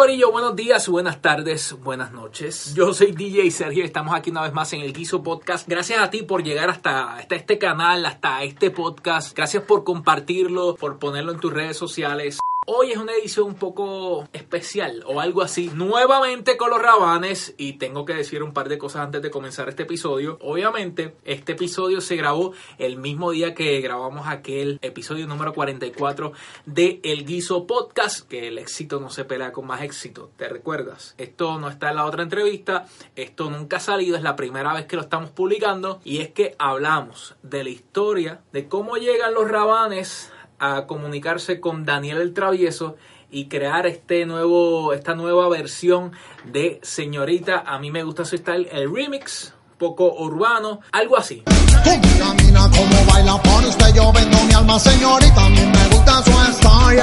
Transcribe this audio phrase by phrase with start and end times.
[0.00, 2.72] Corillo, buenos días, buenas tardes, buenas noches.
[2.74, 5.68] Yo soy DJ Sergio estamos aquí una vez más en el Guiso Podcast.
[5.68, 9.36] Gracias a ti por llegar hasta, hasta este canal, hasta este podcast.
[9.36, 12.38] Gracias por compartirlo, por ponerlo en tus redes sociales.
[12.72, 15.72] Hoy es una edición un poco especial o algo así.
[15.74, 19.68] Nuevamente con los Rabanes y tengo que decir un par de cosas antes de comenzar
[19.68, 20.38] este episodio.
[20.40, 26.32] Obviamente, este episodio se grabó el mismo día que grabamos aquel episodio número 44
[26.64, 30.30] de El Guiso Podcast, que el éxito no se pelea con más éxito.
[30.36, 31.16] ¿Te recuerdas?
[31.18, 34.86] Esto no está en la otra entrevista, esto nunca ha salido, es la primera vez
[34.86, 39.50] que lo estamos publicando y es que hablamos de la historia de cómo llegan los
[39.50, 42.96] Rabanes a comunicarse con Daniel el Travieso
[43.30, 46.12] y crear este nuevo, esta nueva versión
[46.44, 47.64] de Señorita.
[47.66, 51.42] A mí me gusta su style, el remix, poco urbano, algo así.
[51.82, 56.30] Camina como baila por usted, yo vendo mi alma, señorita, a mí me gusta su
[56.54, 57.02] style.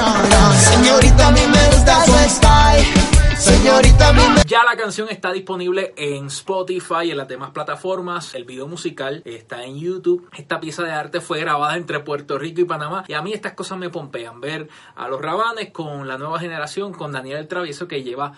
[0.70, 3.17] Señorita, a mí me gusta su style.
[3.38, 4.12] Señorita.
[4.46, 8.34] Ya la canción está disponible en Spotify y en las demás plataformas.
[8.34, 10.28] El video musical está en YouTube.
[10.36, 13.04] Esta pieza de arte fue grabada entre Puerto Rico y Panamá.
[13.06, 14.40] Y a mí estas cosas me pompean.
[14.40, 18.32] Ver a los Rabanes con la nueva generación, con Daniel el Travieso que lleva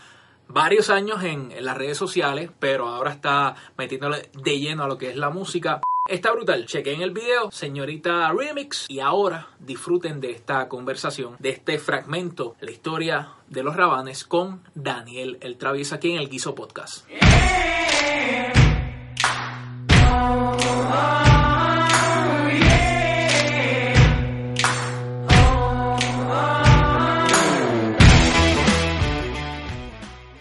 [0.48, 4.98] varios años en, en las redes sociales, pero ahora está metiéndole de lleno a lo
[4.98, 5.80] que es la música.
[6.11, 6.66] Está brutal.
[6.66, 8.86] Chequen el video, señorita Remix.
[8.89, 14.61] Y ahora disfruten de esta conversación, de este fragmento, la historia de los Rabanes con
[14.75, 17.06] Daniel el Travieso aquí en el Guiso Podcast.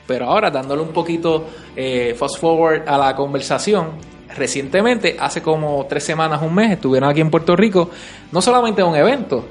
[0.07, 6.03] Pero ahora, dándole un poquito eh, fast forward a la conversación, recientemente, hace como tres
[6.03, 7.89] semanas, un mes, estuvieron aquí en Puerto Rico,
[8.31, 9.45] no solamente en un evento,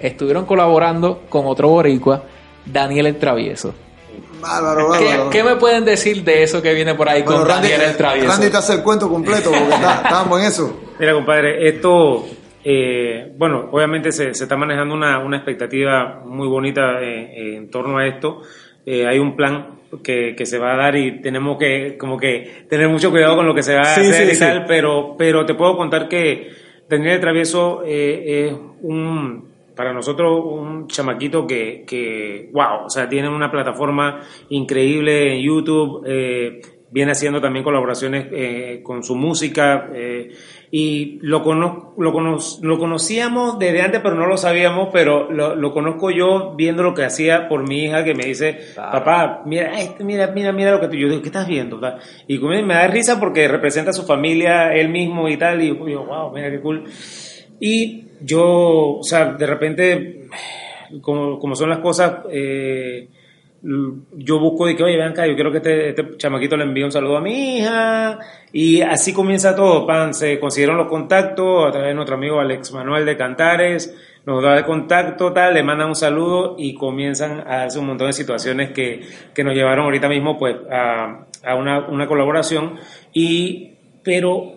[0.00, 2.22] estuvieron colaborando con otro boricua,
[2.64, 3.74] Daniel el Travieso.
[4.40, 5.30] Bárbaro, ¿Qué, bárbaro.
[5.30, 7.96] qué me pueden decir de eso que viene por ahí Bueno, con Randy, Daniel el
[7.96, 8.28] Travieso?
[8.28, 10.80] Randy te hace el cuento completo porque está- estábamos en eso.
[10.98, 12.26] Mira, compadre, esto,
[12.64, 17.98] eh, bueno, obviamente se, se está manejando una, una expectativa muy bonita eh, en torno
[17.98, 18.42] a esto.
[18.90, 22.64] Eh, hay un plan que, que se va a dar y tenemos que como que
[22.70, 24.40] tener mucho cuidado con lo que se va a hacer sí, y sí.
[24.40, 26.48] tal, pero, pero te puedo contar que
[26.88, 29.44] Daniel de Travieso eh, es un,
[29.76, 36.02] para nosotros, un chamaquito que, que, wow, o sea, tiene una plataforma increíble en YouTube,
[36.06, 40.30] eh, viene haciendo también colaboraciones eh, con su música eh,
[40.70, 45.54] y lo, cono lo, cono lo conocíamos desde antes, pero no lo sabíamos, pero lo,
[45.54, 48.92] lo conozco yo viendo lo que hacía por mi hija que me dice, Claro.
[48.92, 51.78] papá, mira, este, mira, mira, mira lo que tú, yo digo, ¿qué estás viendo?
[51.80, 51.98] tal?
[52.26, 56.04] Y me da risa porque representa a su familia, él mismo y tal, y yo,
[56.04, 56.84] wow, mira qué cool.
[57.60, 60.26] Y yo, o sea, de repente,
[61.00, 63.08] como, como son las cosas, eh,
[63.62, 66.84] yo busco de que, oye, vean acá, yo quiero que este, este chamaquito le envíe
[66.84, 68.18] un saludo a mi hija.
[68.52, 70.14] Y así comienza todo, pan.
[70.14, 73.96] Se consiguieron los contactos a través de nuestro amigo Alex Manuel de Cantares.
[74.26, 78.08] Nos da el contacto, tal, le mandan un saludo y comienzan a darse un montón
[78.08, 79.00] de situaciones que,
[79.34, 82.74] que nos llevaron ahorita mismo pues a, a una, una colaboración.
[83.14, 83.72] Y,
[84.04, 84.52] pero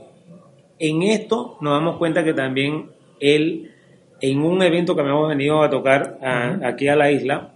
[0.77, 3.71] en esto nos damos cuenta que también él,
[4.19, 7.51] en un evento que habíamos venido a tocar a- aquí a la isla,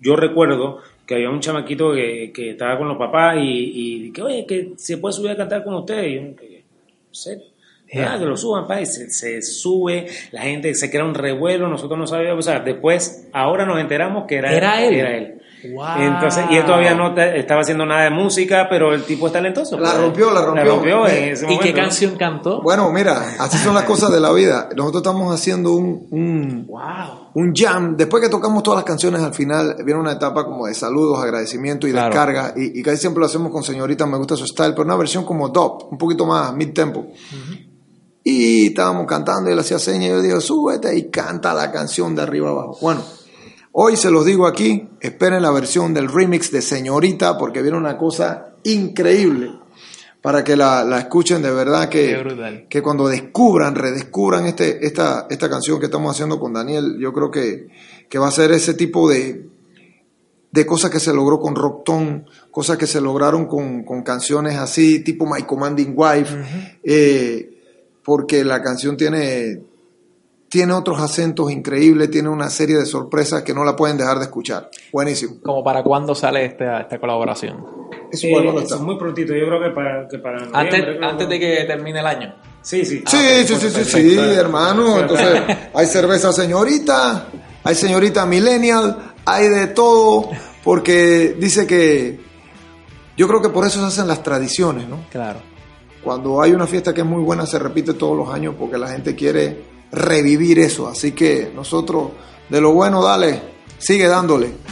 [0.00, 4.22] yo recuerdo que había un chamaquito que, que estaba con los papás y, y que,
[4.22, 6.08] oye, que se puede subir a cantar con ustedes.
[6.08, 6.64] Y yo, ¿en
[7.10, 7.44] serio?
[7.92, 8.14] Yeah.
[8.14, 11.68] Ah, que lo suban, pa, y se, se sube, la gente se crea un revuelo,
[11.68, 14.94] nosotros no sabíamos, o sea, después, ahora nos enteramos que era, ¿Era él?
[14.94, 15.35] Era él.
[15.72, 15.86] Wow.
[15.98, 19.32] Entonces, y él todavía no te- estaba haciendo nada de música, pero el tipo es
[19.32, 19.78] talentoso.
[19.78, 20.02] La pues.
[20.02, 21.06] rompió, la rompió.
[21.08, 22.60] en ese ¿Y qué canción cantó?
[22.62, 24.68] Bueno, mira, así son las cosas de la vida.
[24.76, 27.30] Nosotros estamos haciendo un, un, Wow.
[27.34, 27.96] un jam.
[27.96, 31.86] Después que tocamos todas las canciones, al final viene una etapa como de saludos, agradecimiento
[31.88, 32.08] y Claro.
[32.08, 32.52] descarga.
[32.56, 35.24] Y, y casi siempre lo hacemos con Señorita, me gusta su style, pero una versión
[35.24, 37.06] como dub, un poquito más mid-tempo.
[38.28, 42.14] Y estábamos cantando y él hacía señas y yo digo, súbete y canta la canción
[42.16, 42.76] de arriba abajo.
[42.80, 43.00] Bueno,
[43.78, 47.98] hoy se los digo aquí, esperen la versión del remix de Señorita porque viene una
[47.98, 49.52] cosa increíble
[50.22, 55.50] para que la, la escuchen de verdad que, que cuando descubran, redescubran este, esta, esta
[55.50, 57.68] canción que estamos haciendo con Daniel, yo creo que,
[58.08, 59.46] que va a ser ese tipo de,
[60.50, 65.00] de cosas que se logró con Rockton, cosas que se lograron con, con canciones así,
[65.00, 67.60] tipo My Commanding Wife, eh,
[68.02, 69.60] porque la canción tiene,
[70.48, 74.24] tiene otros acentos increíbles, tiene una serie de sorpresas que no la pueden dejar de
[74.24, 74.70] escuchar.
[74.92, 75.36] Buenísimo.
[75.42, 77.64] ¿Como para cuándo sale esta, esta colaboración?
[78.12, 79.70] Eh, es muy prontito, yo creo que
[80.18, 80.38] para...
[80.52, 82.34] Antes, antes de que termine el año.
[82.62, 83.02] Sí, sí.
[83.06, 84.98] Sí, ah, sí, sí, sí, sí, hermano.
[84.98, 85.42] Entonces,
[85.74, 87.28] hay cerveza señorita,
[87.62, 90.30] hay señorita millennial, hay de todo,
[90.62, 92.18] porque dice que
[93.16, 95.04] yo creo que por eso se hacen las tradiciones, ¿no?
[95.10, 95.40] Claro.
[96.02, 98.88] Cuando hay una fiesta que es muy buena, se repite todos los años porque la
[98.88, 100.88] gente quiere revivir eso.
[100.88, 102.10] Así que nosotros,
[102.48, 103.40] de lo bueno, dale,
[103.78, 104.65] sigue dándole.